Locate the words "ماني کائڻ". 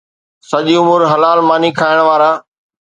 1.49-1.97